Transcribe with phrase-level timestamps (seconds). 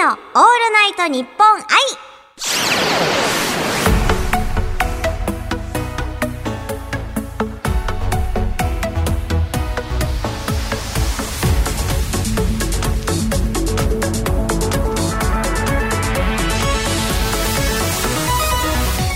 [0.00, 0.16] のオール
[0.72, 1.64] ナイトニッポン愛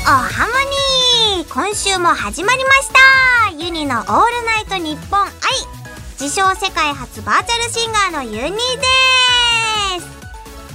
[0.07, 0.53] おはモ
[1.39, 1.55] ニー。
[1.55, 3.57] 今週も始まりました。
[3.57, 4.13] ユニのオール
[4.45, 5.31] ナイトニッポン愛
[6.21, 9.14] 自称世界初バーチャルシンガーのユニです。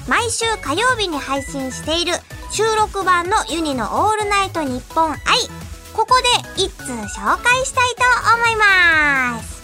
[0.09, 2.13] 毎週火曜日に配信している
[2.49, 5.19] 収録版のユニのオールナイトニッポン愛。
[5.93, 6.19] ここ
[6.55, 8.03] で一通紹介したいと
[8.35, 9.59] 思います。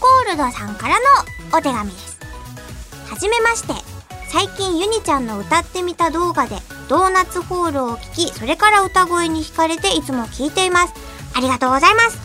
[0.00, 1.04] コールドさんからの
[1.56, 2.18] お手紙です。
[3.08, 3.72] はじめまして。
[4.32, 6.56] 最近ユニちゃんの歌ってみた動画で
[6.88, 10.94] ドーナツホールを聞きそれから歌声に惹かれていつも聞いています。
[11.36, 12.18] ありがとうございます。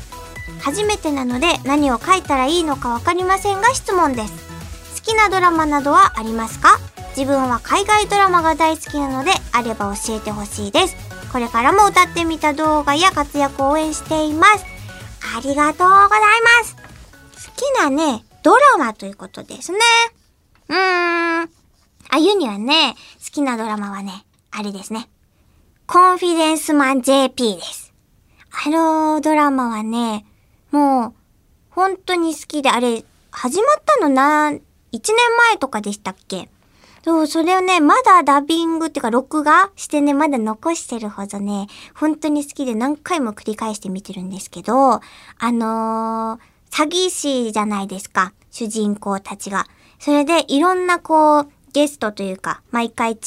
[0.63, 4.50] 初めてなので何を書いたらいいのかわかりませんが質問です。
[5.05, 6.77] 好きなドラマなどはありますか？
[7.17, 10.95] 自分は海外ドラマが大好きなのであれば教えてほしいです。
[11.31, 14.65] これからも歌ってみた動画や活躍を応援しています。
[15.37, 16.09] ありがとうござい
[16.61, 16.75] ます。
[16.75, 19.79] 好きなねドラマということですね。
[20.69, 21.49] うーん。
[22.09, 25.09] あゆにはね好きなドラマはねあれですね。
[25.87, 27.93] コンフィデンスマン JP です。
[28.65, 30.25] あのドラマはね
[30.71, 31.13] もう、
[31.71, 34.53] 本当に好きで、あれ、始まったのな、
[34.91, 35.15] 1年
[35.49, 36.49] 前とかでしたっけ？
[37.03, 45.01] そう、それをね、まだダビングっていうか、録画してね、まだ残してるほどね、本当に好きで何回も繰り返して見てるんですけど、あ
[45.51, 49.65] のー、詐欺師じゃないですか、主人公たちが。
[49.97, 53.17] それで、いろんなこう、ゲストというか、毎回違う、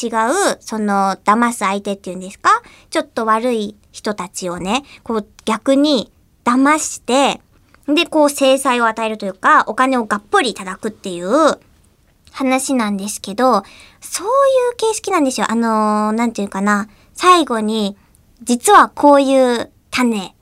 [0.61, 2.51] その、騙す相手っていうんですか？
[2.91, 6.13] ちょっと悪い人たちをね、こう、逆に、
[6.45, 7.41] 騙して、
[7.87, 11.59] で、こう制裁を与えるというか、お金をがっぽりいただくっていう
[12.33, 13.63] 話なんですけど、
[14.01, 14.31] そうい
[14.73, 15.47] う形式なんですよ。
[15.51, 17.97] あのー、なんていうかな、最後に、
[18.43, 20.35] 実はこういう種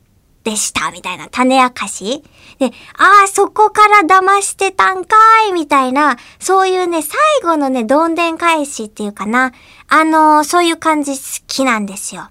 [0.44, 2.22] でした、みたいな、種明かし。
[2.58, 5.16] で、ああ、そこから騙してたんか
[5.48, 9.52] い、みたいな、そういうね、最後のね、どんでん返しっていうかな、
[9.88, 12.28] あのー、そういう感じ好きなんですよ。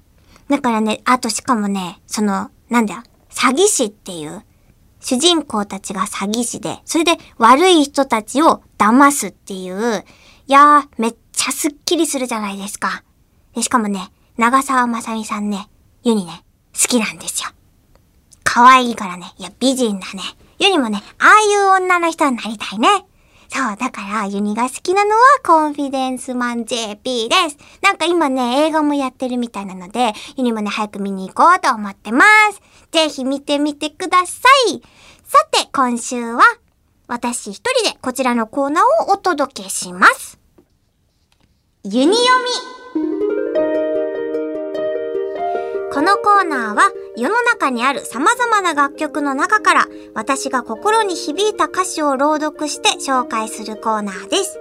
[0.50, 4.44] だからね、あとしかもね、その、なんだ、詐欺師っていう、
[5.02, 10.06] 主人公たちが詐欺師で、それで悪い人たちを騙すっていう、
[10.48, 13.04] いやー、めっちゃスッキリするじゃないですか。
[13.56, 15.70] で、しかもね、長澤まさみさんね、
[16.04, 17.50] ユニね、好きなんですよ。
[18.44, 20.22] 可愛いからね、いや、美人だね。
[20.60, 22.90] ユニもね、ああいう女の人になりたいね。
[23.54, 27.58] そう、だから、ユニが好きなのは、コンフィデンスマン JP です。
[27.82, 32.24] なんか今ね、映画もやってるみたいなので、ユニもね、早く見に行こうと思ってま
[32.54, 32.62] す。
[32.92, 34.82] ぜひ見てみてください。
[35.26, 36.42] さて、今週は、
[37.08, 40.40] 私一人でこちらのコーナーをお届けします。
[41.84, 42.72] ユニ読み。
[45.94, 46.84] このコーナーは
[47.18, 54.60] 世の中にある様々な楽曲の中から私が心に響いた歌詞を朗読して紹介するコーナーです。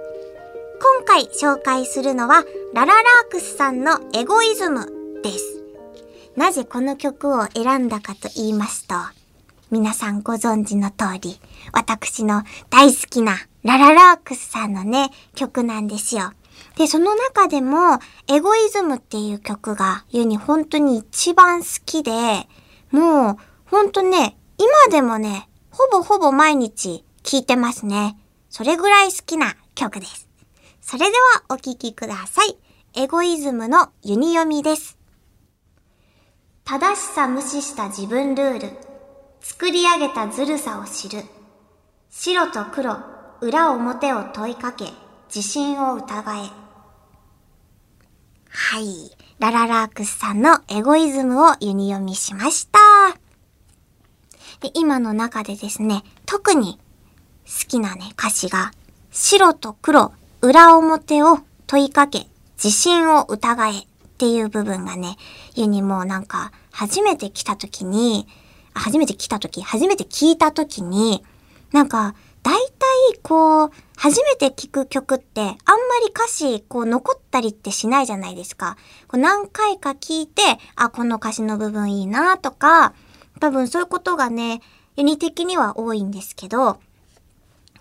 [0.81, 4.87] 今回紹介するのはラララークスさんのエゴイズム
[5.23, 5.63] です。
[6.35, 8.95] なぜこの曲を選んだかと言いますと、
[9.69, 11.39] 皆さんご存知の通り、
[11.71, 16.33] 私の大好きなラララークスさんのね、曲なんですよ。
[16.77, 22.11] で、その中でも、エゴイズムっていう曲が、ユに本当に一番好きで、
[22.91, 28.17] もう、本当ね、今でもね、ほぼほぼ毎日聴いてますね。
[28.49, 30.27] それぐらい好きな曲です。
[30.81, 32.57] それではお聴きください。
[32.93, 34.97] エゴイズムのユニ読みです。
[36.65, 38.69] 正しさ無視した自分ルール。
[39.39, 41.23] 作り上げたずるさを知る。
[42.09, 42.97] 白と黒、
[43.39, 44.85] 裏表を問いかけ、
[45.33, 46.49] 自信を疑え。
[48.49, 49.15] はい。
[49.39, 52.79] ラララークスさんのエゴイズムをユニ読みしました。
[54.59, 56.77] で、今の中でですね、特に
[57.45, 58.73] 好きなね、歌詞が、
[59.09, 62.27] 白と黒、裏表を問いかけ、
[62.61, 63.85] 自信を疑えっ
[64.17, 65.15] ていう部分がね、
[65.55, 68.27] ユニもなんか、初めて来た時に、
[68.73, 71.23] 初めて来た時、初めて聞いた時に、
[71.71, 72.55] なんか、大
[73.23, 75.55] こう、初めて聞く曲って、あんま
[76.03, 78.77] り歌詞こう残ったりってしないじゃないですか。
[79.07, 80.41] こう何回か聞いて、
[80.75, 82.93] あ、この歌詞の部分いいなとか、
[83.39, 84.61] 多分そういうことがね、
[84.95, 86.79] ユニ的には多いんですけど、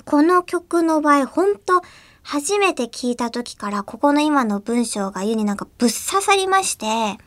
[0.04, 1.82] この曲の場合、ほんと、
[2.22, 7.18] 初めて聞いた時から、ここの今の文章がユになんかぶっ刺さりまして、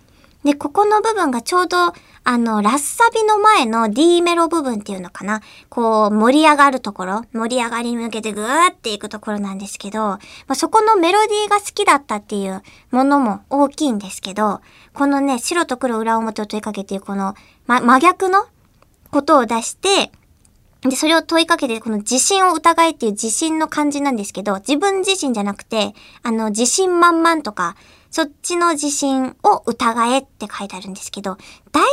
[0.44, 1.94] で、ここの部分がちょうど、
[2.26, 5.42] あの、ラッサビの前の D メロ部分っていうのかな。
[5.70, 10.20] こう、盛り上がるところ、盛り上がりに向けてぐーっていくところなんですけど、ま
[10.50, 12.62] あ、そこのメロディーが好きだったっていう
[12.92, 14.62] ものも大きいんですけど、
[14.94, 17.36] このね、白と黒裏表を問いかけていうこの、
[17.66, 18.46] ま、真逆の
[19.12, 20.12] ことを出して、
[20.90, 25.94] で、それを問いかけて、この自信を疑えっていう自信の感じなんですけど、自分自身じゃなくて、
[26.24, 27.76] あの、自信満々とか、
[28.12, 31.38] そっちの自信を疑えって書いてあるんですけど、
[31.72, 31.84] 大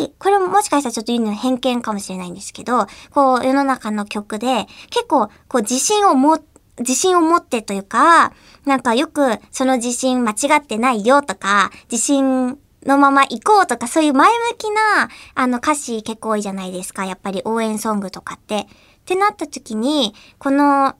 [0.00, 6.42] 体、これもしかしたらちょっと言うの偏見かもしれないんですけど、こう、世の中の曲で、結構、こう、自信を持っ
[6.78, 8.32] 自信を持ってというか、
[8.64, 17.04] なんかよくその自信間違ってないよとか、自信のまま行こうとか、そういう前向きな、あの歌詞結構多いじゃないですか。
[17.04, 18.60] やっぱり応援ソングとかって。
[18.60, 18.66] っ
[19.06, 20.96] てなった時に、この、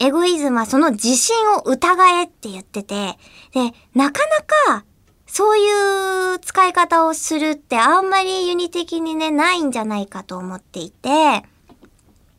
[0.00, 3.18] エゴイズムはその自信を疑えって言ってて、
[3.52, 4.20] で、なか
[4.66, 4.84] なか、
[5.26, 11.44] そういう使い方をするってあんまりユニ的にね、ないんじゃないかと思っていて、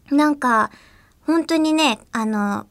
[0.09, 0.71] なんか、
[1.25, 2.65] 本当にね、あの、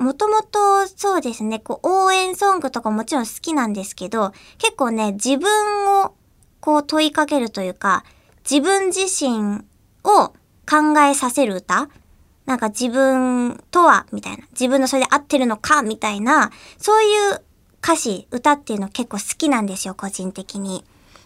[0.00, 6.14] もともとそうですね、こう応援ソングとかもちろん好きなんですけど、結構ね、自分を
[6.60, 8.04] こう問いかけるというか、
[8.50, 9.62] 自分自身
[10.02, 10.28] を
[10.68, 11.90] 考えさせる歌
[12.46, 14.44] なんか自分とは、みたいな。
[14.52, 17.42] 自分のそれで合ってるのか、みたいな、そういう
[17.82, 20.84] 歌詞、歌っていうの結構好きなんですよ、個人的に。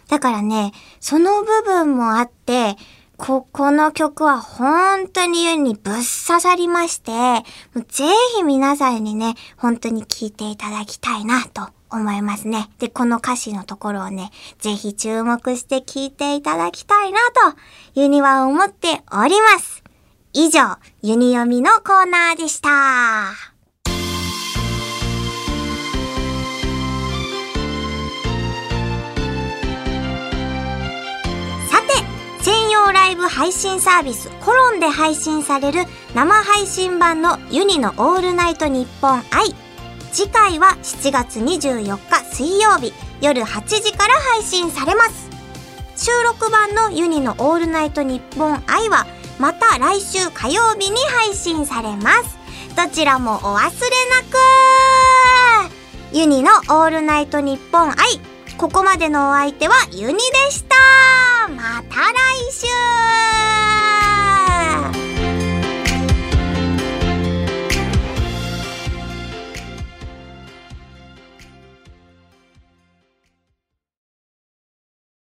[0.09, 2.75] だからね、その部分もあって、
[3.17, 7.43] ここの曲は本当に世にぶっ刺さりまして、も
[7.75, 12.69] うぜひ皆さんにね、本当に聴いていただきたいなと思いますね。
[12.79, 17.19] で、この歌詞のところをね、ぜひ注目して聴いていただきたいな
[17.53, 17.57] と、
[17.93, 19.83] ユニは思っております。
[20.33, 23.54] 以上、ユニ読みのコーナーでした。
[33.05, 35.81] ライブ配信サービスコロンで配信される
[36.15, 39.53] 生配信版のユニのオールナイトニッポン愛。
[40.11, 42.91] 次回は7月24日水曜日
[43.21, 45.29] 夜8時から配信されます。
[45.95, 49.05] 収録版のユニのオールナイトニッポン愛は
[49.39, 52.37] また来週火曜日に配信されます。
[52.75, 53.75] どちらもお忘れなく
[56.11, 57.95] ユニのオールナイトニッポン愛。
[58.57, 61.04] ここまでのお相手はユニでした。